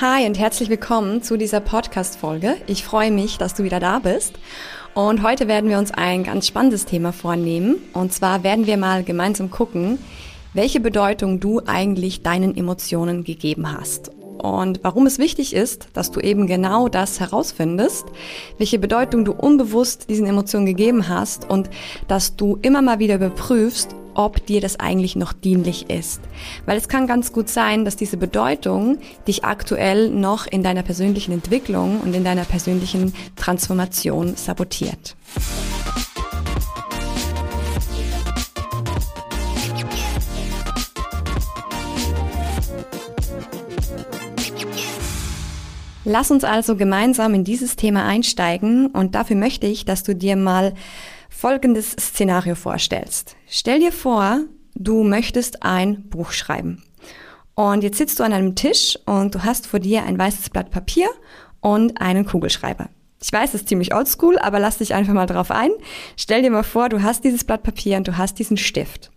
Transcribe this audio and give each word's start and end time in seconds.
Hi 0.00 0.24
und 0.24 0.38
herzlich 0.38 0.70
willkommen 0.70 1.22
zu 1.22 1.36
dieser 1.36 1.60
Podcast-Folge. 1.60 2.56
Ich 2.66 2.84
freue 2.84 3.10
mich, 3.10 3.36
dass 3.36 3.52
du 3.52 3.64
wieder 3.64 3.80
da 3.80 3.98
bist. 3.98 4.32
Und 4.94 5.22
heute 5.22 5.46
werden 5.46 5.68
wir 5.68 5.76
uns 5.76 5.90
ein 5.90 6.24
ganz 6.24 6.46
spannendes 6.46 6.86
Thema 6.86 7.12
vornehmen. 7.12 7.76
Und 7.92 8.10
zwar 8.14 8.42
werden 8.42 8.66
wir 8.66 8.78
mal 8.78 9.04
gemeinsam 9.04 9.50
gucken, 9.50 9.98
welche 10.54 10.80
Bedeutung 10.80 11.38
du 11.38 11.60
eigentlich 11.66 12.22
deinen 12.22 12.56
Emotionen 12.56 13.24
gegeben 13.24 13.70
hast. 13.70 14.10
Und 14.38 14.80
warum 14.82 15.04
es 15.04 15.18
wichtig 15.18 15.54
ist, 15.54 15.88
dass 15.92 16.10
du 16.10 16.20
eben 16.20 16.46
genau 16.46 16.88
das 16.88 17.20
herausfindest, 17.20 18.06
welche 18.56 18.78
Bedeutung 18.78 19.26
du 19.26 19.32
unbewusst 19.32 20.08
diesen 20.08 20.26
Emotionen 20.26 20.64
gegeben 20.64 21.10
hast 21.10 21.50
und 21.50 21.68
dass 22.08 22.36
du 22.36 22.58
immer 22.62 22.80
mal 22.80 23.00
wieder 23.00 23.16
überprüfst, 23.16 23.94
ob 24.14 24.44
dir 24.46 24.60
das 24.60 24.78
eigentlich 24.78 25.16
noch 25.16 25.32
dienlich 25.32 25.90
ist. 25.90 26.20
Weil 26.66 26.76
es 26.76 26.88
kann 26.88 27.06
ganz 27.06 27.32
gut 27.32 27.48
sein, 27.48 27.84
dass 27.84 27.96
diese 27.96 28.16
Bedeutung 28.16 28.98
dich 29.26 29.44
aktuell 29.44 30.10
noch 30.10 30.46
in 30.46 30.62
deiner 30.62 30.82
persönlichen 30.82 31.32
Entwicklung 31.32 32.00
und 32.00 32.14
in 32.14 32.24
deiner 32.24 32.44
persönlichen 32.44 33.14
Transformation 33.36 34.36
sabotiert. 34.36 35.16
Lass 46.04 46.30
uns 46.30 46.44
also 46.44 46.76
gemeinsam 46.76 47.34
in 47.34 47.44
dieses 47.44 47.76
Thema 47.76 48.04
einsteigen 48.04 48.86
und 48.86 49.14
dafür 49.14 49.36
möchte 49.36 49.66
ich, 49.66 49.84
dass 49.84 50.02
du 50.02 50.14
dir 50.14 50.34
mal 50.34 50.74
folgendes 51.40 51.92
Szenario 51.92 52.54
vorstellst. 52.54 53.34
Stell 53.46 53.80
dir 53.80 53.92
vor, 53.92 54.40
du 54.74 55.02
möchtest 55.04 55.62
ein 55.62 56.06
Buch 56.10 56.32
schreiben. 56.32 56.82
Und 57.54 57.82
jetzt 57.82 57.96
sitzt 57.96 58.20
du 58.20 58.24
an 58.24 58.34
einem 58.34 58.56
Tisch 58.56 58.98
und 59.06 59.34
du 59.34 59.42
hast 59.42 59.66
vor 59.66 59.80
dir 59.80 60.04
ein 60.04 60.18
weißes 60.18 60.50
Blatt 60.50 60.70
Papier 60.70 61.08
und 61.60 61.98
einen 61.98 62.26
Kugelschreiber. 62.26 62.90
Ich 63.22 63.32
weiß, 63.32 63.54
es 63.54 63.62
ist 63.62 63.68
ziemlich 63.70 63.94
oldschool, 63.94 64.38
aber 64.38 64.60
lass 64.60 64.78
dich 64.78 64.92
einfach 64.92 65.14
mal 65.14 65.24
drauf 65.24 65.50
ein. 65.50 65.70
Stell 66.14 66.42
dir 66.42 66.50
mal 66.50 66.62
vor, 66.62 66.90
du 66.90 67.02
hast 67.02 67.24
dieses 67.24 67.44
Blatt 67.44 67.62
Papier 67.62 67.96
und 67.96 68.06
du 68.06 68.18
hast 68.18 68.38
diesen 68.38 68.58
Stift. 68.58 69.10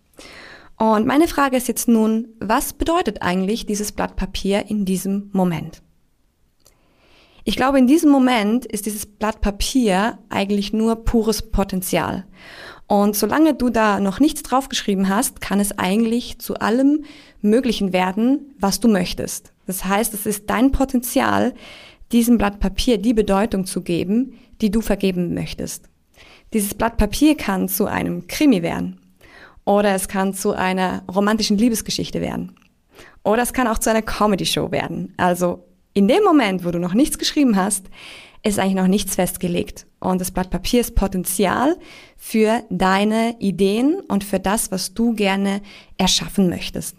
Und 0.78 1.06
meine 1.06 1.28
Frage 1.28 1.58
ist 1.58 1.68
jetzt 1.68 1.88
nun, 1.88 2.28
was 2.40 2.72
bedeutet 2.72 3.20
eigentlich 3.20 3.66
dieses 3.66 3.92
Blatt 3.92 4.16
Papier 4.16 4.64
in 4.66 4.86
diesem 4.86 5.28
Moment? 5.32 5.82
Ich 7.46 7.56
glaube, 7.56 7.78
in 7.78 7.86
diesem 7.86 8.10
Moment 8.10 8.64
ist 8.64 8.86
dieses 8.86 9.04
Blatt 9.04 9.42
Papier 9.42 10.18
eigentlich 10.30 10.72
nur 10.72 11.04
pures 11.04 11.50
Potenzial. 11.50 12.24
Und 12.86 13.16
solange 13.16 13.52
du 13.52 13.68
da 13.68 14.00
noch 14.00 14.18
nichts 14.18 14.42
draufgeschrieben 14.42 15.10
hast, 15.10 15.42
kann 15.42 15.60
es 15.60 15.78
eigentlich 15.78 16.38
zu 16.38 16.54
allem 16.54 17.04
Möglichen 17.42 17.92
werden, 17.92 18.54
was 18.58 18.80
du 18.80 18.88
möchtest. 18.88 19.52
Das 19.66 19.84
heißt, 19.84 20.14
es 20.14 20.24
ist 20.24 20.48
dein 20.48 20.72
Potenzial, 20.72 21.52
diesem 22.12 22.38
Blatt 22.38 22.60
Papier 22.60 22.96
die 22.96 23.12
Bedeutung 23.12 23.66
zu 23.66 23.82
geben, 23.82 24.38
die 24.62 24.70
du 24.70 24.80
vergeben 24.80 25.34
möchtest. 25.34 25.90
Dieses 26.54 26.72
Blatt 26.72 26.96
Papier 26.96 27.36
kann 27.36 27.68
zu 27.68 27.84
einem 27.84 28.26
Krimi 28.26 28.62
werden. 28.62 29.00
Oder 29.66 29.94
es 29.94 30.08
kann 30.08 30.32
zu 30.32 30.52
einer 30.52 31.02
romantischen 31.12 31.58
Liebesgeschichte 31.58 32.22
werden. 32.22 32.56
Oder 33.22 33.42
es 33.42 33.52
kann 33.52 33.66
auch 33.66 33.78
zu 33.78 33.90
einer 33.90 34.02
Comedy-Show 34.02 34.70
werden. 34.70 35.12
Also 35.16 35.64
in 35.94 36.08
dem 36.08 36.22
Moment, 36.24 36.64
wo 36.64 36.70
du 36.70 36.78
noch 36.78 36.94
nichts 36.94 37.18
geschrieben 37.18 37.56
hast, 37.56 37.86
ist 38.42 38.58
eigentlich 38.58 38.74
noch 38.74 38.88
nichts 38.88 39.14
festgelegt. 39.14 39.86
Und 40.00 40.20
das 40.20 40.30
Blatt 40.30 40.50
Papier 40.50 40.80
ist 40.80 40.94
Potenzial 40.94 41.76
für 42.16 42.62
deine 42.68 43.36
Ideen 43.38 44.00
und 44.08 44.22
für 44.22 44.38
das, 44.38 44.70
was 44.70 44.92
du 44.92 45.14
gerne 45.14 45.62
erschaffen 45.96 46.50
möchtest. 46.50 46.96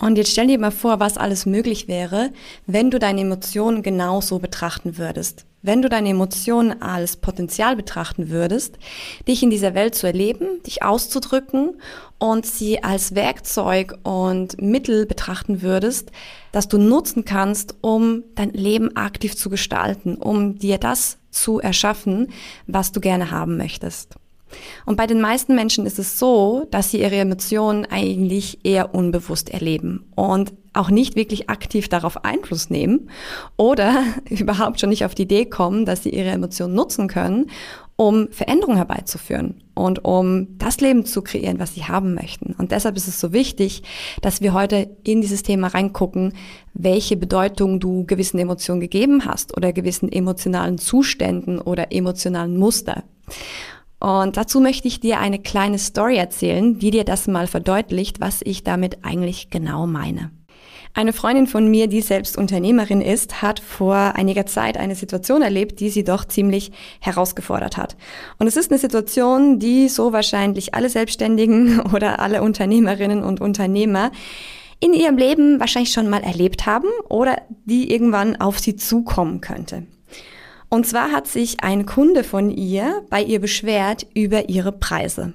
Und 0.00 0.16
jetzt 0.16 0.32
stell 0.32 0.46
dir 0.48 0.58
mal 0.58 0.70
vor, 0.70 1.00
was 1.00 1.18
alles 1.18 1.46
möglich 1.46 1.88
wäre, 1.88 2.32
wenn 2.66 2.90
du 2.90 2.98
deine 2.98 3.22
Emotionen 3.22 3.82
genauso 3.82 4.38
betrachten 4.38 4.98
würdest. 4.98 5.46
Wenn 5.66 5.80
du 5.80 5.88
deine 5.88 6.10
Emotionen 6.10 6.82
als 6.82 7.16
Potenzial 7.16 7.74
betrachten 7.74 8.28
würdest, 8.28 8.76
dich 9.26 9.42
in 9.42 9.48
dieser 9.48 9.72
Welt 9.72 9.94
zu 9.94 10.06
erleben, 10.06 10.62
dich 10.66 10.82
auszudrücken 10.82 11.80
und 12.18 12.44
sie 12.44 12.84
als 12.84 13.14
Werkzeug 13.14 13.96
und 14.02 14.60
Mittel 14.60 15.06
betrachten 15.06 15.62
würdest, 15.62 16.12
das 16.52 16.68
du 16.68 16.76
nutzen 16.76 17.24
kannst, 17.24 17.76
um 17.80 18.24
dein 18.34 18.50
Leben 18.50 18.94
aktiv 18.94 19.38
zu 19.38 19.48
gestalten, 19.48 20.16
um 20.16 20.58
dir 20.58 20.76
das 20.76 21.16
zu 21.30 21.60
erschaffen, 21.60 22.28
was 22.66 22.92
du 22.92 23.00
gerne 23.00 23.30
haben 23.30 23.56
möchtest. 23.56 24.16
Und 24.86 24.96
bei 24.96 25.06
den 25.06 25.20
meisten 25.20 25.54
Menschen 25.54 25.86
ist 25.86 25.98
es 25.98 26.18
so, 26.18 26.66
dass 26.70 26.90
sie 26.90 27.00
ihre 27.00 27.16
Emotionen 27.16 27.86
eigentlich 27.86 28.64
eher 28.64 28.94
unbewusst 28.94 29.50
erleben 29.50 30.04
und 30.14 30.52
auch 30.74 30.90
nicht 30.90 31.16
wirklich 31.16 31.48
aktiv 31.48 31.88
darauf 31.88 32.24
Einfluss 32.24 32.68
nehmen 32.68 33.08
oder 33.56 34.02
überhaupt 34.28 34.80
schon 34.80 34.90
nicht 34.90 35.04
auf 35.04 35.14
die 35.14 35.22
Idee 35.22 35.46
kommen, 35.46 35.86
dass 35.86 36.02
sie 36.02 36.10
ihre 36.10 36.30
Emotionen 36.30 36.74
nutzen 36.74 37.08
können, 37.08 37.46
um 37.96 38.28
Veränderungen 38.32 38.76
herbeizuführen 38.76 39.62
und 39.74 40.04
um 40.04 40.58
das 40.58 40.80
Leben 40.80 41.06
zu 41.06 41.22
kreieren, 41.22 41.60
was 41.60 41.74
sie 41.74 41.84
haben 41.84 42.14
möchten. 42.14 42.54
Und 42.58 42.72
deshalb 42.72 42.96
ist 42.96 43.06
es 43.06 43.20
so 43.20 43.32
wichtig, 43.32 43.84
dass 44.20 44.40
wir 44.40 44.52
heute 44.52 44.90
in 45.04 45.20
dieses 45.20 45.44
Thema 45.44 45.68
reingucken, 45.68 46.32
welche 46.74 47.16
Bedeutung 47.16 47.78
du 47.78 48.04
gewissen 48.04 48.38
Emotionen 48.38 48.80
gegeben 48.80 49.24
hast 49.24 49.56
oder 49.56 49.72
gewissen 49.72 50.10
emotionalen 50.10 50.78
Zuständen 50.78 51.60
oder 51.60 51.92
emotionalen 51.92 52.56
Muster. 52.56 53.04
Und 54.04 54.36
dazu 54.36 54.60
möchte 54.60 54.86
ich 54.86 55.00
dir 55.00 55.18
eine 55.18 55.38
kleine 55.38 55.78
Story 55.78 56.18
erzählen, 56.18 56.78
die 56.78 56.90
dir 56.90 57.04
das 57.04 57.26
mal 57.26 57.46
verdeutlicht, 57.46 58.20
was 58.20 58.42
ich 58.44 58.62
damit 58.62 58.98
eigentlich 59.02 59.48
genau 59.48 59.86
meine. 59.86 60.30
Eine 60.92 61.14
Freundin 61.14 61.46
von 61.46 61.70
mir, 61.70 61.86
die 61.86 62.02
selbst 62.02 62.36
Unternehmerin 62.36 63.00
ist, 63.00 63.40
hat 63.40 63.60
vor 63.60 63.96
einiger 63.96 64.44
Zeit 64.44 64.76
eine 64.76 64.94
Situation 64.94 65.40
erlebt, 65.40 65.80
die 65.80 65.88
sie 65.88 66.04
doch 66.04 66.26
ziemlich 66.26 66.70
herausgefordert 67.00 67.78
hat. 67.78 67.96
Und 68.38 68.46
es 68.46 68.58
ist 68.58 68.70
eine 68.70 68.78
Situation, 68.78 69.58
die 69.58 69.88
so 69.88 70.12
wahrscheinlich 70.12 70.74
alle 70.74 70.90
Selbstständigen 70.90 71.80
oder 71.94 72.18
alle 72.20 72.42
Unternehmerinnen 72.42 73.22
und 73.22 73.40
Unternehmer 73.40 74.12
in 74.80 74.92
ihrem 74.92 75.16
Leben 75.16 75.60
wahrscheinlich 75.60 75.92
schon 75.92 76.10
mal 76.10 76.22
erlebt 76.22 76.66
haben 76.66 76.88
oder 77.08 77.40
die 77.64 77.90
irgendwann 77.90 78.36
auf 78.38 78.58
sie 78.58 78.76
zukommen 78.76 79.40
könnte. 79.40 79.86
Und 80.74 80.88
zwar 80.88 81.12
hat 81.12 81.28
sich 81.28 81.62
ein 81.62 81.86
Kunde 81.86 82.24
von 82.24 82.50
ihr 82.50 83.02
bei 83.08 83.22
ihr 83.22 83.38
beschwert 83.38 84.08
über 84.12 84.48
ihre 84.48 84.72
Preise. 84.72 85.32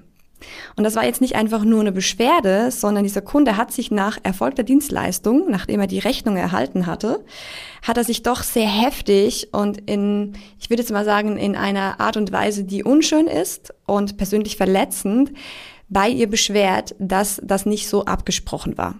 Und 0.76 0.84
das 0.84 0.98
war 0.98 1.06
jetzt 1.06 1.22
nicht 1.22 1.36
einfach 1.36 1.64
nur 1.64 1.80
eine 1.80 1.94
Beschwerde, 1.94 2.72
sondern 2.72 3.06
dieser 3.06 3.22
Kunde 3.22 3.56
hat 3.56 3.72
sich 3.72 3.90
nach 3.90 4.18
erfolgter 4.22 4.64
Dienstleistung, 4.64 5.46
nachdem 5.50 5.80
er 5.80 5.88
die 5.88 6.00
Rechnung 6.00 6.36
erhalten 6.36 6.88
hatte, 6.88 7.24
hat 7.84 7.96
er 7.96 8.04
sich 8.04 8.22
doch 8.22 8.44
sehr 8.44 8.68
heftig 8.68 9.54
und 9.54 9.90
in, 9.90 10.34
ich 10.60 10.70
würde 10.70 10.82
jetzt 10.82 10.92
mal 10.92 11.06
sagen, 11.06 11.38
in 11.38 11.56
einer 11.56 12.02
Art 12.02 12.18
und 12.18 12.34
Weise, 12.34 12.66
die 12.66 12.84
unschön 12.84 13.28
ist 13.28 13.74
und 13.86 14.18
persönlich 14.18 14.58
verletzend, 14.58 15.32
bei 15.88 16.10
ihr 16.10 16.30
beschwert, 16.30 16.96
dass 17.00 17.40
das 17.46 17.66
nicht 17.66 17.88
so 17.88 18.04
abgesprochen 18.04 18.78
war. 18.78 18.96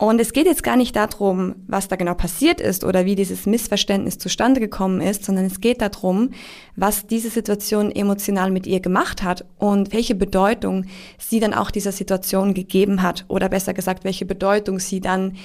Und 0.00 0.20
es 0.20 0.32
geht 0.32 0.46
jetzt 0.46 0.62
gar 0.62 0.76
nicht 0.76 0.94
darum, 0.94 1.56
was 1.66 1.88
da 1.88 1.96
genau 1.96 2.14
passiert 2.14 2.60
ist 2.60 2.84
oder 2.84 3.04
wie 3.04 3.16
dieses 3.16 3.46
Missverständnis 3.46 4.16
zustande 4.16 4.60
gekommen 4.60 5.00
ist, 5.00 5.24
sondern 5.24 5.44
es 5.44 5.60
geht 5.60 5.82
darum, 5.82 6.30
was 6.76 7.08
diese 7.08 7.30
Situation 7.30 7.90
emotional 7.90 8.52
mit 8.52 8.68
ihr 8.68 8.78
gemacht 8.78 9.24
hat 9.24 9.44
und 9.58 9.92
welche 9.92 10.14
Bedeutung 10.14 10.84
sie 11.18 11.40
dann 11.40 11.52
auch 11.52 11.72
dieser 11.72 11.90
Situation 11.90 12.54
gegeben 12.54 13.02
hat 13.02 13.24
oder 13.26 13.48
besser 13.48 13.74
gesagt, 13.74 14.04
welche 14.04 14.24
Bedeutung 14.24 14.78
sie 14.78 15.00
dann 15.00 15.36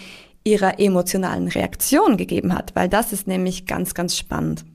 ihrer 0.44 0.80
emotionalen 0.80 1.48
Reaktion 1.48 2.16
gegeben 2.16 2.54
hat, 2.54 2.76
weil 2.76 2.90
das 2.90 3.12
ist 3.12 3.28
nämlich 3.28 3.66
ganz, 3.66 3.96
ganz 3.96 4.16
spannend. 4.16 4.66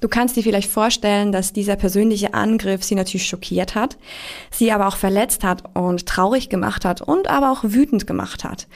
Du 0.00 0.08
kannst 0.08 0.34
dir 0.34 0.42
vielleicht 0.42 0.70
vorstellen, 0.70 1.30
dass 1.30 1.52
dieser 1.52 1.76
persönliche 1.76 2.32
Angriff 2.32 2.82
sie 2.82 2.94
natürlich 2.94 3.26
schockiert 3.26 3.74
hat, 3.74 3.98
sie 4.50 4.72
aber 4.72 4.88
auch 4.88 4.96
verletzt 4.96 5.44
hat 5.44 5.76
und 5.76 6.06
traurig 6.06 6.48
gemacht 6.48 6.86
hat 6.86 7.02
und 7.02 7.28
aber 7.28 7.52
auch 7.52 7.60
wütend 7.62 8.06
gemacht 8.06 8.42
hat. 8.42 8.66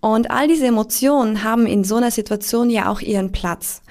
Und 0.00 0.32
all 0.32 0.48
diese 0.48 0.66
Emotionen 0.66 1.44
haben 1.44 1.66
in 1.66 1.84
so 1.84 1.94
einer 1.96 2.10
Situation 2.10 2.68
ja 2.68 2.90
auch 2.90 3.00
ihren 3.00 3.30
Platz. 3.30 3.82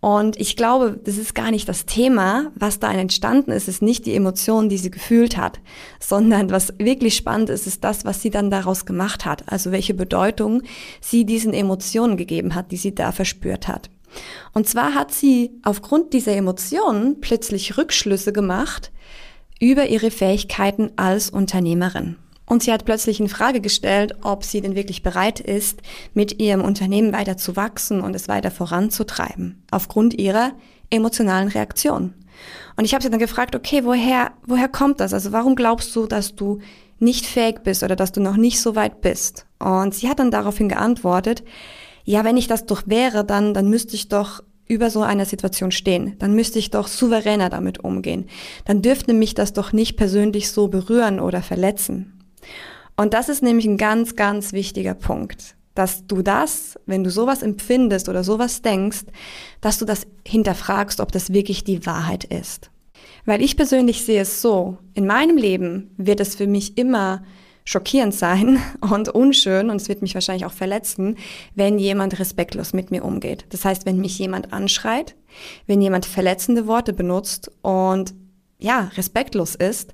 Und 0.00 0.38
ich 0.38 0.54
glaube, 0.54 1.00
das 1.02 1.16
ist 1.16 1.34
gar 1.34 1.50
nicht 1.50 1.66
das 1.66 1.86
Thema, 1.86 2.52
was 2.54 2.78
da 2.78 2.92
entstanden 2.92 3.50
ist, 3.50 3.68
ist 3.68 3.80
nicht 3.80 4.04
die 4.04 4.14
Emotion, 4.14 4.68
die 4.68 4.76
sie 4.76 4.90
gefühlt 4.90 5.38
hat, 5.38 5.60
sondern 5.98 6.50
was 6.50 6.74
wirklich 6.76 7.16
spannend 7.16 7.48
ist, 7.48 7.66
ist 7.66 7.82
das, 7.84 8.04
was 8.04 8.20
sie 8.20 8.28
dann 8.28 8.50
daraus 8.50 8.84
gemacht 8.84 9.24
hat. 9.24 9.50
Also 9.50 9.72
welche 9.72 9.94
Bedeutung 9.94 10.60
sie 11.00 11.24
diesen 11.24 11.54
Emotionen 11.54 12.18
gegeben 12.18 12.54
hat, 12.54 12.70
die 12.70 12.76
sie 12.76 12.94
da 12.94 13.12
verspürt 13.12 13.66
hat. 13.66 13.88
Und 14.52 14.68
zwar 14.68 14.94
hat 14.94 15.12
sie 15.12 15.50
aufgrund 15.62 16.12
dieser 16.12 16.36
Emotionen 16.36 17.20
plötzlich 17.20 17.76
Rückschlüsse 17.76 18.32
gemacht 18.32 18.92
über 19.60 19.86
ihre 19.86 20.10
Fähigkeiten 20.10 20.92
als 20.96 21.30
Unternehmerin. 21.30 22.16
Und 22.46 22.62
sie 22.62 22.72
hat 22.72 22.84
plötzlich 22.84 23.20
in 23.20 23.28
Frage 23.28 23.60
gestellt, 23.60 24.16
ob 24.22 24.44
sie 24.44 24.60
denn 24.60 24.74
wirklich 24.74 25.02
bereit 25.02 25.40
ist, 25.40 25.80
mit 26.12 26.40
ihrem 26.40 26.62
Unternehmen 26.62 27.12
weiter 27.12 27.36
zu 27.36 27.56
wachsen 27.56 28.00
und 28.00 28.14
es 28.14 28.28
weiter 28.28 28.50
voranzutreiben, 28.50 29.62
aufgrund 29.70 30.14
ihrer 30.14 30.52
emotionalen 30.90 31.48
Reaktion. 31.48 32.12
Und 32.76 32.84
ich 32.84 32.92
habe 32.92 33.02
sie 33.02 33.10
dann 33.10 33.20
gefragt, 33.20 33.56
okay, 33.56 33.84
woher, 33.84 34.32
woher 34.46 34.68
kommt 34.68 35.00
das? 35.00 35.14
Also 35.14 35.32
warum 35.32 35.54
glaubst 35.54 35.94
du, 35.96 36.06
dass 36.06 36.34
du 36.34 36.60
nicht 36.98 37.26
fähig 37.26 37.62
bist 37.62 37.82
oder 37.82 37.96
dass 37.96 38.12
du 38.12 38.20
noch 38.20 38.36
nicht 38.36 38.60
so 38.60 38.76
weit 38.76 39.00
bist? 39.00 39.46
Und 39.58 39.94
sie 39.94 40.08
hat 40.08 40.18
dann 40.18 40.30
daraufhin 40.30 40.68
geantwortet, 40.68 41.44
ja, 42.04 42.24
wenn 42.24 42.36
ich 42.36 42.46
das 42.46 42.66
doch 42.66 42.82
wäre, 42.86 43.24
dann, 43.24 43.54
dann 43.54 43.68
müsste 43.68 43.94
ich 43.96 44.08
doch 44.08 44.42
über 44.66 44.90
so 44.90 45.02
einer 45.02 45.26
Situation 45.26 45.70
stehen. 45.70 46.16
Dann 46.18 46.34
müsste 46.34 46.58
ich 46.58 46.70
doch 46.70 46.88
souveräner 46.88 47.50
damit 47.50 47.84
umgehen. 47.84 48.26
Dann 48.64 48.82
dürfte 48.82 49.12
mich 49.12 49.34
das 49.34 49.52
doch 49.52 49.72
nicht 49.72 49.96
persönlich 49.96 50.50
so 50.50 50.68
berühren 50.68 51.20
oder 51.20 51.42
verletzen. 51.42 52.24
Und 52.96 53.12
das 53.12 53.28
ist 53.28 53.42
nämlich 53.42 53.66
ein 53.66 53.76
ganz, 53.76 54.16
ganz 54.16 54.52
wichtiger 54.52 54.94
Punkt, 54.94 55.56
dass 55.74 56.06
du 56.06 56.22
das, 56.22 56.78
wenn 56.86 57.04
du 57.04 57.10
sowas 57.10 57.42
empfindest 57.42 58.08
oder 58.08 58.22
sowas 58.22 58.62
denkst, 58.62 59.04
dass 59.60 59.78
du 59.78 59.84
das 59.84 60.06
hinterfragst, 60.26 61.00
ob 61.00 61.12
das 61.12 61.32
wirklich 61.32 61.64
die 61.64 61.84
Wahrheit 61.84 62.24
ist. 62.24 62.70
Weil 63.26 63.42
ich 63.42 63.56
persönlich 63.56 64.04
sehe 64.04 64.22
es 64.22 64.40
so, 64.40 64.78
in 64.94 65.06
meinem 65.06 65.36
Leben 65.36 65.90
wird 65.96 66.20
es 66.20 66.36
für 66.36 66.46
mich 66.46 66.78
immer 66.78 67.22
schockierend 67.64 68.14
sein 68.14 68.58
und 68.80 69.08
unschön 69.08 69.70
und 69.70 69.76
es 69.76 69.88
wird 69.88 70.02
mich 70.02 70.14
wahrscheinlich 70.14 70.46
auch 70.46 70.52
verletzen, 70.52 71.16
wenn 71.54 71.78
jemand 71.78 72.18
respektlos 72.18 72.72
mit 72.72 72.90
mir 72.90 73.04
umgeht. 73.04 73.46
Das 73.50 73.64
heißt, 73.64 73.86
wenn 73.86 74.00
mich 74.00 74.18
jemand 74.18 74.52
anschreit, 74.52 75.16
wenn 75.66 75.80
jemand 75.80 76.06
verletzende 76.06 76.66
Worte 76.66 76.92
benutzt 76.92 77.50
und 77.62 78.14
ja, 78.58 78.90
respektlos 78.96 79.54
ist, 79.54 79.92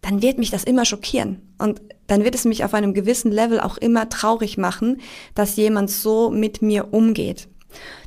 dann 0.00 0.22
wird 0.22 0.38
mich 0.38 0.50
das 0.50 0.64
immer 0.64 0.84
schockieren. 0.84 1.40
Und 1.58 1.80
dann 2.06 2.22
wird 2.22 2.34
es 2.34 2.44
mich 2.44 2.64
auf 2.64 2.74
einem 2.74 2.94
gewissen 2.94 3.32
Level 3.32 3.58
auch 3.58 3.76
immer 3.76 4.08
traurig 4.08 4.58
machen, 4.58 5.00
dass 5.34 5.56
jemand 5.56 5.90
so 5.90 6.30
mit 6.30 6.62
mir 6.62 6.92
umgeht. 6.92 7.48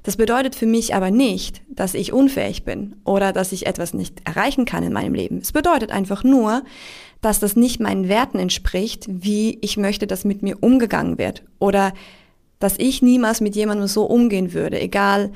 Das 0.03 0.17
bedeutet 0.17 0.55
für 0.55 0.65
mich 0.65 0.95
aber 0.95 1.11
nicht, 1.11 1.61
dass 1.69 1.93
ich 1.93 2.13
unfähig 2.13 2.63
bin 2.63 2.95
oder 3.03 3.33
dass 3.33 3.51
ich 3.51 3.65
etwas 3.65 3.93
nicht 3.93 4.21
erreichen 4.27 4.65
kann 4.65 4.83
in 4.83 4.93
meinem 4.93 5.13
Leben. 5.13 5.39
Es 5.39 5.51
bedeutet 5.51 5.91
einfach 5.91 6.23
nur, 6.23 6.63
dass 7.21 7.39
das 7.39 7.55
nicht 7.55 7.79
meinen 7.79 8.07
Werten 8.07 8.39
entspricht, 8.39 9.05
wie 9.07 9.57
ich 9.61 9.77
möchte, 9.77 10.07
dass 10.07 10.25
mit 10.25 10.41
mir 10.41 10.57
umgegangen 10.61 11.17
wird. 11.17 11.43
Oder 11.59 11.93
dass 12.59 12.77
ich 12.77 13.01
niemals 13.01 13.41
mit 13.41 13.55
jemandem 13.55 13.87
so 13.87 14.05
umgehen 14.05 14.53
würde, 14.53 14.79
egal 14.79 15.31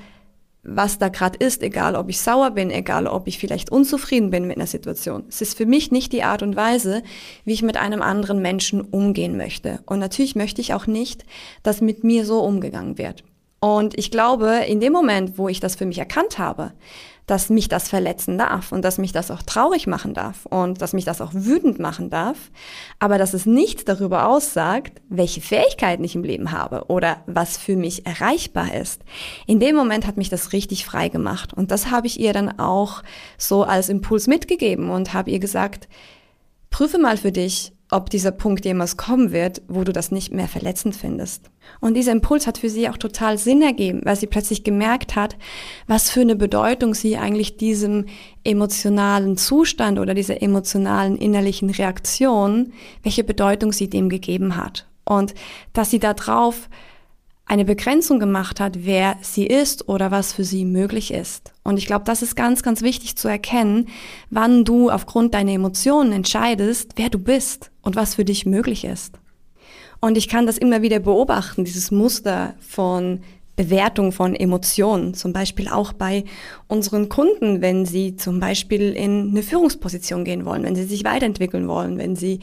was 0.63 0.97
da 0.97 1.09
gerade 1.09 1.37
ist, 1.45 1.61
egal 1.61 1.95
ob 1.95 2.09
ich 2.09 2.21
sauer 2.21 2.51
bin, 2.51 2.71
egal 2.71 3.05
ob 3.05 3.27
ich 3.27 3.37
vielleicht 3.37 3.69
unzufrieden 3.69 4.29
bin 4.29 4.47
mit 4.47 4.57
einer 4.57 4.67
Situation. 4.67 5.25
Es 5.27 5.41
ist 5.41 5.57
für 5.57 5.65
mich 5.65 5.91
nicht 5.91 6.13
die 6.13 6.23
Art 6.23 6.41
und 6.41 6.55
Weise, 6.55 7.03
wie 7.43 7.51
ich 7.51 7.63
mit 7.63 7.75
einem 7.75 8.01
anderen 8.01 8.41
Menschen 8.41 8.79
umgehen 8.79 9.35
möchte. 9.35 9.81
Und 9.85 9.99
natürlich 9.99 10.35
möchte 10.35 10.61
ich 10.61 10.73
auch 10.73 10.87
nicht, 10.87 11.25
dass 11.63 11.81
mit 11.81 12.05
mir 12.05 12.25
so 12.25 12.39
umgegangen 12.39 12.97
wird. 12.97 13.25
Und 13.63 13.97
ich 13.97 14.11
glaube, 14.11 14.65
in 14.67 14.81
dem 14.81 14.91
Moment, 14.91 15.37
wo 15.37 15.47
ich 15.47 15.61
das 15.61 15.77
für 15.77 15.85
mich 15.85 15.97
erkannt 15.97 16.37
habe, 16.37 16.73
dass 17.27 17.49
mich 17.49 17.69
das 17.69 17.87
verletzen 17.87 18.37
darf 18.37 18.73
und 18.73 18.83
dass 18.83 18.97
mich 18.97 19.13
das 19.13 19.31
auch 19.31 19.41
traurig 19.41 19.87
machen 19.87 20.13
darf 20.13 20.45
und 20.47 20.81
dass 20.81 20.91
mich 20.91 21.05
das 21.05 21.21
auch 21.21 21.31
wütend 21.33 21.79
machen 21.79 22.09
darf, 22.09 22.51
aber 22.99 23.17
dass 23.17 23.33
es 23.33 23.45
nichts 23.45 23.85
darüber 23.85 24.27
aussagt, 24.27 25.01
welche 25.07 25.39
Fähigkeiten 25.39 26.03
ich 26.03 26.13
im 26.13 26.25
Leben 26.25 26.51
habe 26.51 26.87
oder 26.87 27.23
was 27.25 27.57
für 27.57 27.77
mich 27.77 28.05
erreichbar 28.05 28.75
ist. 28.75 29.01
In 29.47 29.61
dem 29.61 29.77
Moment 29.77 30.07
hat 30.07 30.17
mich 30.17 30.27
das 30.27 30.51
richtig 30.51 30.85
frei 30.85 31.07
gemacht 31.07 31.53
und 31.53 31.71
das 31.71 31.89
habe 31.89 32.07
ich 32.07 32.19
ihr 32.19 32.33
dann 32.33 32.59
auch 32.59 33.01
so 33.37 33.63
als 33.63 33.87
Impuls 33.87 34.27
mitgegeben 34.27 34.89
und 34.89 35.13
habe 35.13 35.31
ihr 35.31 35.39
gesagt, 35.39 35.87
prüfe 36.69 36.97
mal 36.97 37.15
für 37.15 37.31
dich, 37.31 37.71
ob 37.93 38.09
dieser 38.09 38.31
Punkt 38.31 38.65
jemals 38.65 38.97
kommen 38.97 39.31
wird, 39.31 39.61
wo 39.67 39.83
du 39.83 39.93
das 39.93 40.11
nicht 40.11 40.33
mehr 40.33 40.47
verletzend 40.47 40.95
findest. 40.95 41.49
Und 41.79 41.93
dieser 41.93 42.11
Impuls 42.11 42.47
hat 42.47 42.57
für 42.57 42.69
sie 42.69 42.89
auch 42.89 42.97
total 42.97 43.37
Sinn 43.37 43.61
ergeben, 43.61 44.01
weil 44.03 44.15
sie 44.15 44.27
plötzlich 44.27 44.63
gemerkt 44.63 45.15
hat, 45.15 45.37
was 45.87 46.09
für 46.09 46.21
eine 46.21 46.35
Bedeutung 46.35 46.93
sie 46.93 47.17
eigentlich 47.17 47.57
diesem 47.57 48.05
emotionalen 48.43 49.37
Zustand 49.37 49.99
oder 49.99 50.13
dieser 50.13 50.41
emotionalen 50.41 51.17
innerlichen 51.17 51.69
Reaktion, 51.69 52.73
welche 53.03 53.23
Bedeutung 53.23 53.71
sie 53.71 53.89
dem 53.89 54.09
gegeben 54.09 54.57
hat. 54.57 54.87
Und 55.05 55.33
dass 55.73 55.91
sie 55.91 55.99
darauf 55.99 56.69
eine 57.45 57.65
Begrenzung 57.65 58.19
gemacht 58.19 58.59
hat, 58.59 58.85
wer 58.85 59.17
sie 59.21 59.45
ist 59.45 59.89
oder 59.89 60.11
was 60.11 60.33
für 60.33 60.43
sie 60.43 60.65
möglich 60.65 61.13
ist. 61.13 61.53
Und 61.63 61.77
ich 61.77 61.85
glaube, 61.85 62.05
das 62.05 62.21
ist 62.21 62.35
ganz, 62.35 62.63
ganz 62.63 62.81
wichtig 62.81 63.15
zu 63.15 63.27
erkennen, 63.27 63.89
wann 64.29 64.63
du 64.65 64.89
aufgrund 64.89 65.33
deiner 65.33 65.51
Emotionen 65.51 66.11
entscheidest, 66.13 66.93
wer 66.95 67.09
du 67.09 67.19
bist 67.19 67.71
und 67.81 67.95
was 67.95 68.15
für 68.15 68.25
dich 68.25 68.45
möglich 68.45 68.85
ist. 68.85 69.19
Und 69.99 70.17
ich 70.17 70.27
kann 70.27 70.45
das 70.45 70.57
immer 70.57 70.81
wieder 70.81 70.99
beobachten, 70.99 71.63
dieses 71.63 71.91
Muster 71.91 72.55
von 72.59 73.21
Bewertung 73.55 74.11
von 74.11 74.35
Emotionen, 74.35 75.13
zum 75.13 75.31
Beispiel 75.31 75.67
auch 75.67 75.93
bei 75.93 76.23
unseren 76.67 77.07
Kunden, 77.07 77.61
wenn 77.61 77.85
sie 77.85 78.15
zum 78.15 78.39
Beispiel 78.39 78.93
in 78.93 79.29
eine 79.29 79.43
Führungsposition 79.43 80.23
gehen 80.23 80.45
wollen, 80.45 80.63
wenn 80.63 80.75
sie 80.75 80.85
sich 80.85 81.03
weiterentwickeln 81.03 81.67
wollen, 81.67 81.99
wenn 81.99 82.15
sie 82.15 82.39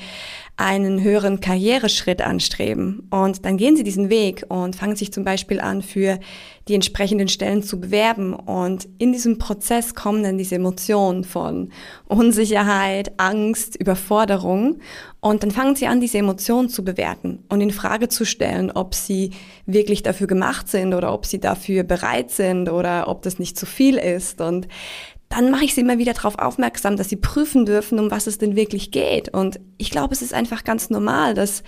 einen 0.57 1.03
höheren 1.03 1.41
Karriereschritt 1.41 2.21
anstreben. 2.21 3.09
Und 3.11 3.45
dann 3.45 3.57
gehen 3.57 3.77
sie 3.77 3.83
diesen 3.83 4.11
Weg 4.11 4.45
und 4.49 4.77
fangen 4.77 4.95
sich 4.95 5.13
zum 5.13 5.25
Beispiel 5.25 5.59
an, 5.59 5.83
für 5.83 6.21
die 6.69 6.75
entsprechenden 6.75 7.29
Stellen 7.29 7.63
zu 7.63 7.81
bewerben. 7.81 8.35
Und 8.35 8.87
in 8.99 9.13
diesem 9.13 9.39
Prozess 9.39 9.95
kommen 9.95 10.23
dann 10.23 10.39
diese 10.39 10.57
Emotionen 10.57 11.25
von 11.25 11.71
Unsicherheit, 12.07 13.19
Angst, 13.19 13.75
Überforderung. 13.77 14.79
Und 15.21 15.43
dann 15.43 15.51
fangen 15.51 15.77
sie 15.77 15.87
an, 15.87 16.01
diese 16.01 16.19
Emotionen 16.19 16.69
zu 16.69 16.83
bewerten 16.83 17.45
und 17.51 17.61
in 17.61 17.71
Frage 17.71 18.09
zu 18.09 18.25
stellen, 18.25 18.71
ob 18.71 18.95
sie 18.95 19.33
wirklich 19.67 20.03
dafür 20.03 20.27
gemacht 20.27 20.69
sind 20.69 20.95
oder 20.95 21.13
ob 21.13 21.27
sie 21.27 21.39
dafür 21.39 21.83
bereit 21.85 22.31
sind 22.31 22.71
oder 22.71 23.07
ob 23.09 23.23
das 23.23 23.39
nicht 23.39 23.59
zu 23.59 23.67
viel 23.67 23.99
ist. 23.99 24.41
Und 24.41 24.67
dann 25.29 25.53
mache 25.53 25.65
ich 25.65 25.75
sie 25.75 25.83
immer 25.83 25.99
wieder 25.99 26.13
darauf 26.13 26.39
aufmerksam, 26.41 26.97
dass 26.97 27.09
sie 27.09 27.17
prüfen 27.17 27.65
dürfen, 27.65 28.01
um 28.01 28.11
was 28.11 28.27
es 28.27 28.39
denn 28.39 28.57
wirklich 28.57 28.91
geht. 28.91 29.29
Und 29.29 29.61
ich 29.79 29.91
glaube, 29.91 30.13
es 30.13 30.23
ist 30.23 30.35
einfach 30.35 30.65
ganz 30.65 30.91
normal, 30.91 31.35
dass 31.35 31.63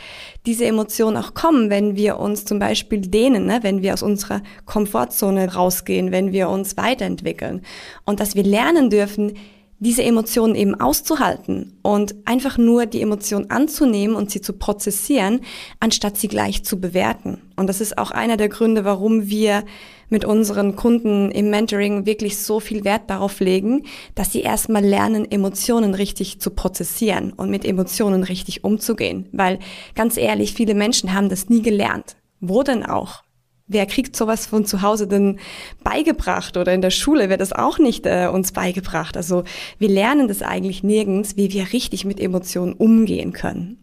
diese 0.47 0.65
Emotionen 0.65 1.17
auch 1.17 1.33
kommen, 1.35 1.71
wenn 1.71 1.95
wir 1.95 2.19
uns 2.19 2.45
zum 2.45 2.59
Beispiel 2.59 3.03
dehnen, 3.03 3.47
ne? 3.47 3.61
wenn 3.63 3.81
wir 3.81 3.93
aus 3.93 4.03
unserer 4.03 4.43
Komfortzone 4.65 5.55
rausgehen, 5.55 6.11
wenn 6.11 6.33
wir 6.33 6.49
uns 6.49 6.77
weiterentwickeln. 6.77 7.63
Und 8.05 8.19
dass 8.19 8.35
wir 8.35 8.43
lernen 8.43 8.91
dürfen, 8.91 9.35
diese 9.83 10.05
Emotionen 10.05 10.55
eben 10.55 10.81
auszuhalten 10.81 11.77
und 11.83 12.15
einfach 12.25 12.57
nur 12.57 12.87
die 12.87 13.03
Emotion 13.03 13.51
anzunehmen 13.51 14.15
und 14.15 14.31
sie 14.31 14.41
zu 14.41 14.53
prozessieren, 14.53 15.41
anstatt 15.81 16.17
sie 16.17 16.29
gleich 16.29 16.63
zu 16.63 16.81
bewerten. 16.81 17.43
Und 17.57 17.67
das 17.67 17.81
ist 17.81 17.99
auch 17.99 18.13
einer 18.13 18.37
der 18.37 18.49
Gründe, 18.49 18.85
warum 18.85 19.29
wir 19.29 19.65
mit 20.09 20.25
unseren 20.25 20.77
Kunden 20.77 21.33
im 21.33 21.51
Mentoring 21.51 22.07
wirklich 22.07 22.39
so 22.39 22.61
viel 22.61 22.85
Wert 22.85 23.11
darauf 23.11 23.41
legen, 23.41 23.85
dass 24.15 24.31
sie 24.31 24.43
erstmal 24.43 24.85
lernen, 24.85 25.29
Emotionen 25.29 25.95
richtig 25.95 26.39
zu 26.39 26.51
prozessieren 26.51 27.33
und 27.33 27.51
mit 27.51 27.65
Emotionen 27.65 28.23
richtig 28.23 28.63
umzugehen. 28.63 29.29
Weil 29.33 29.59
ganz 29.97 30.17
ehrlich, 30.17 30.55
viele 30.55 30.75
Menschen 30.75 31.13
haben 31.13 31.29
das 31.29 31.49
nie 31.49 31.63
gelernt. 31.63 32.15
Wo 32.39 32.63
denn 32.63 32.87
auch? 32.87 33.25
Wer 33.69 33.87
kriegt 33.87 34.17
sowas 34.17 34.47
von 34.47 34.67
zu 34.67 34.83
Hause 34.83 35.07
denn 35.07 35.39
beigebracht 35.83 36.57
oder 36.57 36.73
in 36.75 36.83
der 36.83 36.91
Schule 36.91 37.29
wird 37.29 37.41
das 37.41 37.53
auch 37.53 37.79
nicht 37.79 38.07
äh, 38.07 38.29
uns 38.33 38.53
beigebracht. 38.53 39.17
Also 39.17 39.45
wir 39.79 39.89
lernen 39.89 40.29
das 40.29 40.43
eigentlich 40.43 40.83
nirgends, 40.83 41.37
wie 41.37 41.53
wir 41.53 41.73
richtig 41.73 42.05
mit 42.05 42.21
Emotionen 42.21 42.73
umgehen 42.73 43.33
können. 43.33 43.79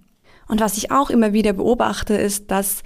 Und 0.48 0.60
was 0.60 0.78
ich 0.78 0.92
auch 0.92 1.10
immer 1.10 1.32
wieder 1.32 1.54
beobachte, 1.54 2.16
ist, 2.16 2.52
dass 2.52 2.82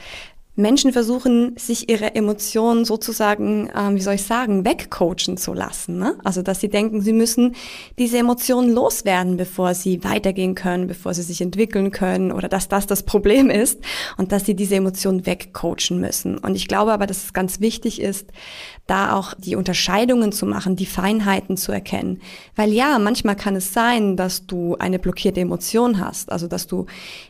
Menschen 0.55 0.93
versuchen, 0.93 1.55
sich 1.57 1.89
ihre 1.89 2.13
Emotionen 2.13 2.85
sozusagen, 2.85 3.71
ähm, 3.75 3.95
wie 3.95 4.01
soll 4.01 4.15
ich 4.15 4.23
sagen, 4.23 4.65
wegcoachen 4.65 5.37
zu 5.37 5.53
lassen. 5.53 5.97
Ne? 5.97 6.15
Also, 6.23 6.43
dass 6.43 6.59
sie 6.59 6.69
denken, 6.69 7.01
sie 7.01 7.13
müssen 7.13 7.55
diese 7.97 8.19
Emotionen 8.19 8.71
loswerden, 8.71 9.35
bevor 9.35 9.73
sie 9.73 10.03
weitergehen 10.03 10.53
können, 10.53 10.85
bevor 10.85 11.15
sie 11.15 11.23
sich 11.23 11.41
entwickeln 11.41 11.91
können 11.91 12.31
oder 12.31 12.49
dass 12.49 12.67
das 12.67 12.85
das 12.85 13.01
Problem 13.01 13.49
ist 13.49 13.79
und 14.17 14.31
dass 14.31 14.45
sie 14.45 14.55
diese 14.55 14.75
Emotionen 14.75 15.25
wegcoachen 15.25 15.99
müssen. 15.99 16.37
Und 16.37 16.55
ich 16.55 16.67
glaube 16.67 16.93
aber, 16.93 17.07
dass 17.07 17.23
es 17.23 17.33
ganz 17.33 17.59
wichtig 17.59 17.99
ist, 17.99 18.27
da 18.85 19.15
auch 19.15 19.33
die 19.35 19.55
Unterscheidungen 19.55 20.31
zu 20.31 20.45
machen, 20.45 20.75
die 20.75 20.85
Feinheiten 20.85 21.57
zu 21.57 21.71
erkennen. 21.71 22.21
Weil 22.55 22.73
ja, 22.73 22.99
manchmal 22.99 23.35
kann 23.35 23.55
es 23.55 23.73
sein, 23.73 24.17
dass 24.17 24.45
du 24.45 24.75
eine 24.75 24.99
blockierte 24.99 25.39
Emotion 25.39 25.99
hast, 25.99 26.31
also 26.31 26.47
dass 26.47 26.67
du 26.67 26.85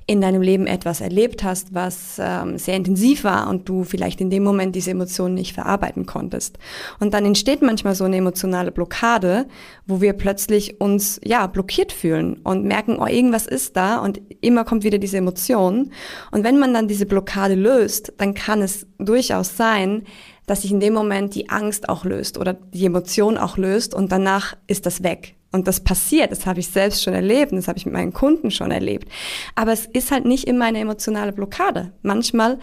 in 0.08 0.20
deinem 0.20 0.42
Leben 0.42 0.66
etwas 0.68 1.00
erlebt 1.00 1.44
hast, 1.44 1.74
was 1.74 2.18
ähm, 2.20 2.58
sehr 2.58 2.76
intensiv 3.14 3.24
war 3.24 3.50
und 3.50 3.70
du 3.70 3.84
vielleicht 3.84 4.22
in 4.22 4.30
dem 4.30 4.44
Moment 4.44 4.76
diese 4.76 4.92
Emotionen 4.92 5.36
nicht 5.36 5.54
verarbeiten 5.54 6.06
konntest. 6.06 6.58
Und 7.00 7.14
dann 7.14 7.26
entsteht 7.26 7.62
manchmal 7.62 7.96
so 7.96 8.04
eine 8.06 8.18
emotionale 8.18 8.72
Blockade, 8.72 9.46
wo 9.86 10.02
wir 10.02 10.14
plötzlich 10.14 10.82
uns 10.82 11.20
ja 11.24 11.48
blockiert 11.48 11.92
fühlen 11.92 12.40
und 12.44 12.66
merken, 12.66 12.98
oh, 13.00 13.08
irgendwas 13.08 13.48
ist 13.48 13.76
da 13.76 14.00
und 14.00 14.22
immer 14.42 14.66
kommt 14.66 14.84
wieder 14.84 14.98
diese 14.98 15.18
Emotion. 15.18 15.92
Und 16.32 16.44
wenn 16.44 16.60
man 16.60 16.74
dann 16.74 16.88
diese 16.88 17.06
Blockade 17.06 17.56
löst, 17.56 18.14
dann 18.18 18.34
kann 18.34 18.62
es 18.62 18.88
durchaus 18.98 19.56
sein, 19.58 20.04
dass 20.46 20.64
sich 20.64 20.72
in 20.72 20.82
dem 20.82 20.94
Moment 20.94 21.36
die 21.36 21.50
Angst 21.50 21.88
auch 21.88 22.04
löst 22.04 22.38
oder 22.38 22.54
die 22.54 22.86
Emotion 22.86 23.38
auch 23.38 23.58
löst 23.58 23.94
und 23.94 24.12
danach 24.12 24.56
ist 24.68 24.86
das 24.86 25.02
weg. 25.02 25.36
Und 25.54 25.68
das 25.68 25.82
passiert, 25.82 26.32
das 26.32 26.48
habe 26.48 26.60
ich 26.60 26.68
selbst 26.68 27.04
schon 27.04 27.14
erlebt, 27.14 27.52
das 27.52 27.68
habe 27.68 27.78
ich 27.78 27.86
mit 27.86 27.94
meinen 27.94 28.12
Kunden 28.12 28.50
schon 28.50 28.72
erlebt. 28.72 29.08
Aber 29.54 29.72
es 29.72 29.86
ist 29.86 30.12
halt 30.12 30.26
nicht 30.26 30.48
immer 30.48 30.66
eine 30.66 30.80
emotionale 30.80 31.32
Blockade. 31.32 31.94
Manchmal 32.02 32.58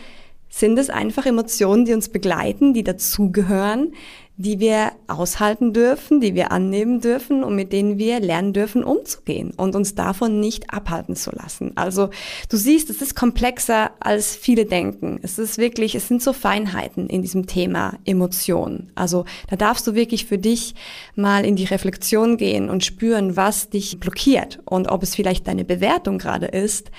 sind 0.51 0.79
es 0.79 0.91
einfach 0.91 1.25
Emotionen, 1.25 1.85
die 1.85 1.95
uns 1.95 2.09
begleiten, 2.09 2.75
die 2.75 2.85
dazugehören, 2.85 3.93
die 4.41 4.59
wir 4.59 4.93
aushalten 5.07 5.75
dürfen, 5.75 6.23
die 6.23 6.35
wir 6.35 6.51
annehmen 6.51 7.03
dürfen 7.03 7.45
und 7.45 7.55
mit 7.55 7.75
denen 7.75 7.99
wir 7.99 8.21
lernen 8.21 8.55
dürfen, 8.55 8.83
umzugehen 8.83 9.53
und 9.55 9.77
uns 9.77 9.95
davon 9.95 10.41
nicht 10.41 10.73
abhalten 10.73 11.15
zu 11.15 11.31
lassen. 11.31 11.73
Also 11.75 12.09
du 12.49 12.57
siehst, 12.57 12.89
es 12.89 13.03
ist 13.03 13.15
komplexer, 13.15 13.91
als 14.01 14.35
viele 14.35 14.65
denken. 14.65 15.21
Es 15.23 15.39
ist 15.39 15.59
wirklich, 15.59 15.95
es 15.95 16.09
sind 16.09 16.23
so 16.23 16.33
Feinheiten 16.33 17.07
in 17.09 17.21
diesem 17.21 17.47
Thema 17.47 17.99
Emotionen. 18.07 18.91
Also 18.95 19.27
da 19.51 19.57
darfst 19.57 19.87
du 19.87 19.95
wirklich 19.95 20.25
für 20.25 20.39
dich 20.39 20.75
mal 21.17 21.45
in 21.45 21.57
die 21.57 21.65
Reflexion 21.65 22.39
gehen 22.39 22.71
und 22.71 22.83
spüren, 22.83 23.37
was 23.37 23.69
dich 23.69 24.01
blockiert 24.01 24.61
und 24.65 24.89
ob 24.89 25.03
es 25.03 25.15
vielleicht 25.15 25.49
deine 25.49 25.67
Bewertung 25.67 26.17
gerade 26.17 26.47
ist, 26.47 26.91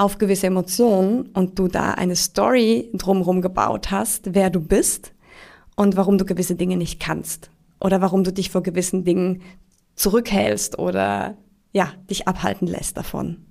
auf 0.00 0.16
gewisse 0.16 0.46
Emotionen 0.46 1.28
und 1.34 1.58
du 1.58 1.68
da 1.68 1.90
eine 1.90 2.16
Story 2.16 2.88
drumherum 2.94 3.42
gebaut 3.42 3.90
hast, 3.90 4.34
wer 4.34 4.48
du 4.48 4.58
bist 4.58 5.12
und 5.76 5.94
warum 5.94 6.16
du 6.16 6.24
gewisse 6.24 6.54
Dinge 6.54 6.78
nicht 6.78 7.00
kannst 7.00 7.50
oder 7.80 8.00
warum 8.00 8.24
du 8.24 8.32
dich 8.32 8.48
vor 8.48 8.62
gewissen 8.62 9.04
Dingen 9.04 9.42
zurückhältst 9.96 10.78
oder 10.78 11.36
ja, 11.72 11.92
dich 12.08 12.26
abhalten 12.26 12.66
lässt 12.66 12.96
davon. 12.96 13.44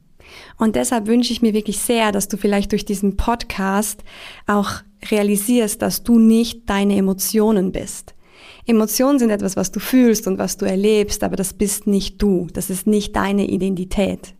Und 0.57 0.75
deshalb 0.75 1.05
wünsche 1.05 1.31
ich 1.33 1.43
mir 1.43 1.53
wirklich 1.53 1.77
sehr, 1.79 2.11
dass 2.11 2.27
du 2.27 2.35
vielleicht 2.35 2.71
durch 2.71 2.83
diesen 2.83 3.15
Podcast 3.15 4.03
auch 4.47 4.71
realisierst, 5.11 5.83
dass 5.83 6.01
du 6.01 6.17
nicht 6.17 6.67
deine 6.67 6.95
Emotionen 6.95 7.71
bist. 7.71 8.15
Emotionen 8.65 9.19
sind 9.19 9.29
etwas, 9.29 9.55
was 9.55 9.71
du 9.71 9.79
fühlst 9.79 10.25
und 10.25 10.39
was 10.39 10.57
du 10.57 10.65
erlebst, 10.65 11.23
aber 11.23 11.35
das 11.35 11.53
bist 11.53 11.85
nicht 11.85 12.19
du. 12.19 12.47
Das 12.53 12.71
ist 12.71 12.87
nicht 12.87 13.15
deine 13.15 13.45
Identität. 13.45 14.33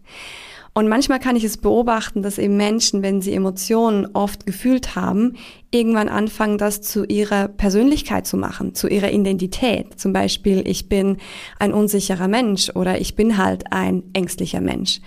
Und 0.80 0.88
manchmal 0.88 1.20
kann 1.20 1.36
ich 1.36 1.44
es 1.44 1.58
beobachten, 1.58 2.22
dass 2.22 2.38
eben 2.38 2.56
Menschen, 2.56 3.04
wenn 3.04 3.22
sie 3.22 3.34
Emotionen 3.34 4.08
oft 4.14 4.46
gefühlt 4.46 4.96
haben, 4.96 5.36
irgendwann 5.72 6.08
anfangen, 6.08 6.58
das 6.58 6.82
zu 6.82 7.04
ihrer 7.04 7.50
Persönlichkeit 7.50 8.26
zu 8.26 8.38
machen, 8.38 8.76
zu 8.76 8.88
ihrer 8.88 9.12
Identität. 9.12 10.00
Zum 10.00 10.14
Beispiel, 10.14 10.66
ich 10.66 10.88
bin 10.88 11.18
ein 11.60 11.74
unsicherer 11.74 12.30
Mensch 12.30 12.70
oder 12.74 13.02
ich 13.02 13.18
bin 13.18 13.38
halt 13.38 13.74
ein 13.74 14.04
ängstlicher 14.14 14.62
Mensch. 14.62 15.02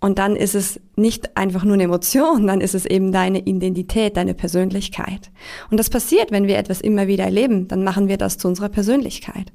Und 0.00 0.18
dann 0.18 0.34
ist 0.34 0.54
es 0.54 0.80
nicht 0.96 1.36
einfach 1.36 1.62
nur 1.62 1.74
eine 1.74 1.82
Emotion, 1.82 2.46
dann 2.46 2.62
ist 2.62 2.74
es 2.74 2.86
eben 2.86 3.12
deine 3.12 3.40
Identität, 3.40 4.16
deine 4.16 4.32
Persönlichkeit. 4.32 5.30
Und 5.70 5.78
das 5.78 5.90
passiert, 5.90 6.30
wenn 6.30 6.46
wir 6.46 6.56
etwas 6.56 6.80
immer 6.80 7.06
wieder 7.06 7.24
erleben, 7.24 7.68
dann 7.68 7.84
machen 7.84 8.08
wir 8.08 8.16
das 8.16 8.38
zu 8.38 8.48
unserer 8.48 8.70
Persönlichkeit. 8.70 9.52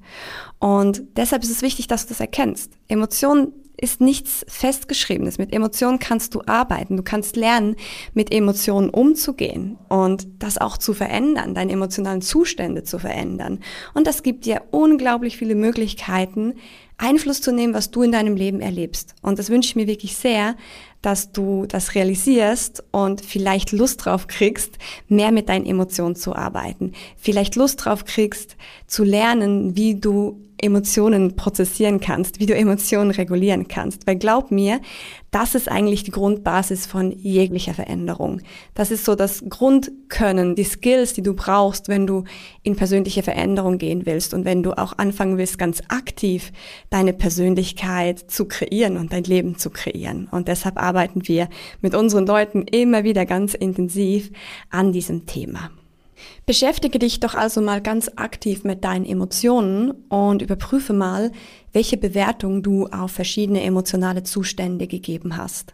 Und 0.60 1.01
deshalb 1.18 1.42
ist 1.42 1.50
es 1.50 1.63
wichtig, 1.63 1.88
dass 1.88 2.06
du 2.06 2.10
das 2.10 2.20
erkennst. 2.20 2.74
Emotionen 2.88 3.53
ist 3.77 4.01
nichts 4.01 4.46
Festgeschriebenes. 4.48 5.38
Mit 5.38 5.53
Emotionen 5.53 6.00
kannst 6.00 6.36
du 6.36 6.42
arbeiten. 6.46 6.98
Du 6.98 7.03
kannst 7.03 7.36
lernen, 7.36 7.75
mit 8.13 8.32
Emotionen 8.32 8.89
umzugehen 8.89 9.77
und 9.89 10.27
das 10.39 10.58
auch 10.58 10.77
zu 10.77 10.94
verändern, 10.94 11.56
deine 11.56 11.72
emotionalen 11.72 12.22
Zustände 12.22 12.84
zu 12.84 13.00
verändern. 13.00 13.60
Und 13.94 14.08
das 14.08 14.24
gibt 14.24 14.46
dir 14.46 14.62
unglaublich 14.72 15.38
viele 15.38 15.56
Möglichkeiten, 15.56 16.53
Einfluss 16.98 17.42
zu 17.42 17.51
nehmen, 17.51 17.74
was 17.74 17.92
du 17.92 18.03
in 18.03 18.12
deinem 18.12 18.36
Leben 18.36 18.62
erlebst. 18.62 19.15
Und 19.22 19.39
das 19.39 19.50
wünsche 19.50 19.70
ich 19.70 19.75
mir 19.75 19.88
wirklich 19.88 20.15
sehr, 20.15 20.56
dass 21.01 21.34
du 21.34 21.65
das 21.65 21.96
realisierst 21.96 22.84
und 22.92 23.22
vielleicht 23.22 23.72
Lust 23.74 24.06
drauf 24.06 24.27
kriegst, 24.27 24.77
mehr 25.10 25.32
mit 25.32 25.50
deinen 25.50 25.65
Emotionen 25.65 26.15
zu 26.15 26.34
arbeiten. 26.34 26.94
Vielleicht 27.18 27.56
Lust 27.56 27.84
drauf 27.84 28.06
kriegst, 28.06 28.56
zu 28.88 29.03
lernen, 29.03 29.75
wie 29.75 29.96
du 29.96 30.39
Emotionen 30.63 31.36
prozessieren 31.36 32.00
kannst, 32.00 32.39
wie 32.39 32.46
du 32.46 32.55
Emotionen 32.55 33.12
regulieren 33.12 33.67
kannst. 33.67 34.08
Weil 34.08 34.15
glaub 34.15 34.50
mir, 34.50 34.79
das 35.29 35.55
ist 35.55 35.70
eigentlich 35.70 36.03
die 36.03 36.12
Grundbasis 36.12 36.86
von 36.86 37.12
jeglicher 37.12 37.74
Veränderung. 37.74 38.41
Das 38.74 38.91
ist 38.91 39.03
so 39.03 39.15
das 39.15 39.43
Grundkönnen, 39.50 40.55
die 40.55 40.63
Skills, 40.63 41.13
die 41.13 41.22
du 41.22 41.34
brauchst, 41.34 41.88
wenn 41.88 42.08
du 42.08 42.24
in 42.62 42.75
persönliche 42.75 43.24
Veränderung 43.24 43.77
gehen 43.77 44.05
willst 44.05 44.34
und 44.34 44.46
wenn 44.46 44.63
du 44.63 44.77
auch 44.77 44.98
anfangen 44.98 45.38
willst, 45.38 45.58
ganz 45.58 45.82
aktiv 45.89 46.51
deine 46.89 47.13
Persönlichkeit 47.13 48.20
zu 48.32 48.46
kreieren 48.46 48.98
und 48.98 49.12
dein 49.12 49.24
Leben 49.24 49.58
zu 49.58 49.70
kreieren. 49.70 50.27
Und 50.32 50.48
deshalb 50.48 50.82
arbeiten 50.82 51.27
wir 51.27 51.50
mit 51.82 51.96
unseren 51.96 52.25
Leuten 52.25 52.63
immer 52.63 53.03
wieder 53.03 53.25
ganz 53.25 53.53
intensiv 53.53 54.32
an 54.70 54.91
diesem 54.91 55.25
Thema. 55.25 55.72
Beschäftige 56.46 57.00
dich 57.00 57.20
doch 57.20 57.36
also 57.36 57.62
mal 57.62 57.82
ganz 57.82 58.12
aktiv 58.15 58.63
mit 58.63 58.84
deinen 58.84 59.05
Emotionen 59.05 59.91
und 60.10 60.41
überprüfe 60.41 60.93
mal, 60.93 61.32
welche 61.72 61.98
Bewertung 61.98 62.63
du 62.63 62.88
auf 62.88 63.12
verschiedene 63.12 63.62
emotionale 63.63 64.24
Zustände 64.24 64.88
gegeben 64.88 65.38
hast. 65.38 65.74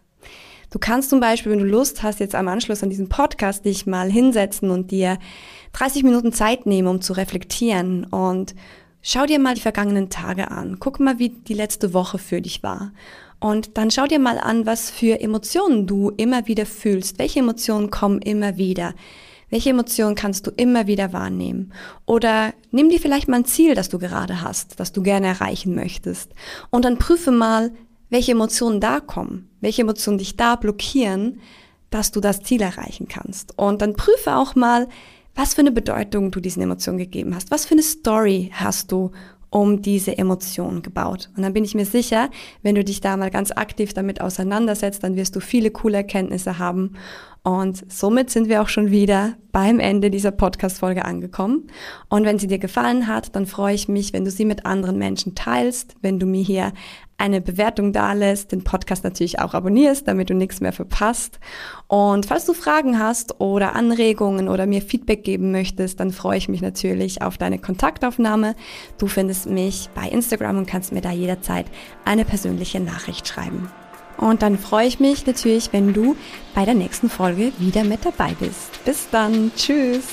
Du 0.71 0.77
kannst 0.77 1.09
zum 1.09 1.19
Beispiel, 1.19 1.51
wenn 1.51 1.59
du 1.59 1.65
Lust 1.65 2.03
hast, 2.03 2.19
jetzt 2.19 2.35
am 2.35 2.47
Anschluss 2.47 2.83
an 2.83 2.91
diesen 2.91 3.09
Podcast 3.09 3.65
dich 3.65 3.87
mal 3.87 4.11
hinsetzen 4.11 4.69
und 4.69 4.91
dir 4.91 5.17
30 5.73 6.03
Minuten 6.03 6.31
Zeit 6.31 6.67
nehmen, 6.67 6.87
um 6.87 7.01
zu 7.01 7.13
reflektieren 7.13 8.03
und 8.05 8.53
schau 9.01 9.25
dir 9.25 9.39
mal 9.39 9.55
die 9.55 9.61
vergangenen 9.61 10.09
Tage 10.09 10.51
an. 10.51 10.77
Guck 10.79 10.99
mal, 10.99 11.17
wie 11.17 11.29
die 11.29 11.55
letzte 11.55 11.93
Woche 11.93 12.19
für 12.19 12.41
dich 12.41 12.61
war. 12.61 12.91
Und 13.39 13.77
dann 13.77 13.89
schau 13.89 14.05
dir 14.05 14.19
mal 14.19 14.37
an, 14.37 14.65
was 14.65 14.91
für 14.91 15.21
Emotionen 15.21 15.87
du 15.87 16.11
immer 16.17 16.47
wieder 16.47 16.65
fühlst. 16.65 17.17
Welche 17.17 17.39
Emotionen 17.39 17.89
kommen 17.89 18.21
immer 18.21 18.57
wieder? 18.57 18.93
Welche 19.49 19.71
Emotionen 19.71 20.15
kannst 20.15 20.45
du 20.47 20.51
immer 20.51 20.87
wieder 20.87 21.13
wahrnehmen? 21.13 21.73
Oder 22.05 22.53
nimm 22.71 22.89
dir 22.89 22.99
vielleicht 22.99 23.27
mal 23.27 23.37
ein 23.37 23.45
Ziel, 23.45 23.75
das 23.75 23.89
du 23.89 23.99
gerade 23.99 24.41
hast, 24.41 24.79
das 24.79 24.91
du 24.91 25.01
gerne 25.01 25.27
erreichen 25.27 25.75
möchtest. 25.75 26.33
Und 26.69 26.85
dann 26.85 26.97
prüfe 26.97 27.31
mal, 27.31 27.71
welche 28.09 28.31
Emotionen 28.31 28.79
da 28.79 28.99
kommen, 28.99 29.49
welche 29.61 29.81
Emotionen 29.81 30.17
dich 30.17 30.37
da 30.37 30.55
blockieren, 30.55 31.39
dass 31.89 32.11
du 32.11 32.19
das 32.19 32.41
Ziel 32.41 32.61
erreichen 32.61 33.07
kannst. 33.07 33.57
Und 33.57 33.81
dann 33.81 33.93
prüfe 33.93 34.35
auch 34.35 34.55
mal, 34.55 34.87
was 35.35 35.53
für 35.53 35.61
eine 35.61 35.71
Bedeutung 35.71 36.31
du 36.31 36.39
diesen 36.39 36.61
Emotionen 36.61 36.97
gegeben 36.97 37.35
hast. 37.35 37.51
Was 37.51 37.65
für 37.65 37.73
eine 37.73 37.83
Story 37.83 38.51
hast 38.53 38.91
du 38.91 39.11
um 39.51 39.81
diese 39.81 40.17
Emotionen 40.17 40.81
gebaut. 40.83 41.29
Und 41.35 41.41
dann 41.41 41.53
bin 41.53 41.63
ich 41.63 41.73
mir 41.73 41.85
sicher, 41.85 42.29
wenn 42.61 42.75
du 42.75 42.83
dich 42.83 43.01
da 43.01 43.17
mal 43.17 43.31
ganz 43.31 43.51
aktiv 43.51 43.93
damit 43.93 44.21
auseinandersetzt, 44.21 45.03
dann 45.03 45.15
wirst 45.15 45.35
du 45.35 45.39
viele 45.39 45.71
coole 45.71 45.97
Erkenntnisse 45.97 46.59
haben 46.59 46.93
und 47.43 47.91
somit 47.91 48.29
sind 48.29 48.49
wir 48.49 48.61
auch 48.61 48.67
schon 48.67 48.91
wieder 48.91 49.35
beim 49.51 49.79
Ende 49.79 50.11
dieser 50.11 50.31
Podcast-Folge 50.31 51.05
angekommen. 51.05 51.67
Und 52.09 52.25
wenn 52.25 52.37
sie 52.37 52.47
dir 52.47 52.59
gefallen 52.59 53.07
hat, 53.07 53.35
dann 53.35 53.45
freue 53.45 53.73
ich 53.73 53.87
mich, 53.87 54.13
wenn 54.13 54.25
du 54.25 54.31
sie 54.31 54.45
mit 54.45 54.65
anderen 54.65 54.97
Menschen 54.97 55.35
teilst, 55.35 55.95
wenn 56.01 56.19
du 56.19 56.25
mir 56.25 56.43
hier 56.43 56.73
eine 57.17 57.41
Bewertung 57.41 57.91
dalässt, 57.91 58.51
den 58.51 58.63
Podcast 58.63 59.03
natürlich 59.03 59.39
auch 59.39 59.53
abonnierst, 59.53 60.07
damit 60.07 60.29
du 60.29 60.33
nichts 60.33 60.61
mehr 60.61 60.71
verpasst. 60.71 61.39
Und 61.87 62.25
falls 62.25 62.45
du 62.45 62.53
Fragen 62.53 62.99
hast 62.99 63.39
oder 63.41 63.75
Anregungen 63.75 64.47
oder 64.47 64.65
mir 64.65 64.81
Feedback 64.81 65.23
geben 65.23 65.51
möchtest, 65.51 65.99
dann 65.99 66.11
freue 66.11 66.37
ich 66.37 66.49
mich 66.49 66.61
natürlich 66.61 67.21
auf 67.21 67.37
deine 67.37 67.59
Kontaktaufnahme. 67.59 68.55
Du 68.97 69.07
findest 69.07 69.49
mich 69.49 69.89
bei 69.95 70.07
Instagram 70.07 70.59
und 70.59 70.65
kannst 70.65 70.93
mir 70.93 71.01
da 71.01 71.11
jederzeit 71.11 71.65
eine 72.05 72.25
persönliche 72.25 72.79
Nachricht 72.79 73.27
schreiben. 73.27 73.69
Und 74.19 74.41
dann 74.41 74.57
freue 74.59 74.87
ich 74.87 74.99
mich 74.99 75.25
natürlich, 75.25 75.71
wenn 75.71 75.93
du 75.93 76.15
bei 76.53 76.65
der 76.65 76.73
nächsten 76.73 77.09
Folge 77.09 77.53
wieder 77.57 77.83
mit 77.83 78.05
dabei 78.05 78.35
bist. 78.39 78.83
Bis 78.83 79.07
dann. 79.09 79.51
Tschüss. 79.55 80.03